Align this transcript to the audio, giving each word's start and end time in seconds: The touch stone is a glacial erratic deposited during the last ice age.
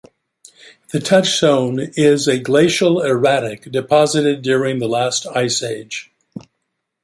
The 0.91 0.99
touch 0.99 1.29
stone 1.37 1.79
is 1.95 2.27
a 2.27 2.39
glacial 2.39 3.03
erratic 3.03 3.71
deposited 3.71 4.41
during 4.41 4.79
the 4.79 4.87
last 4.89 5.27
ice 5.27 5.61
age. 5.61 6.11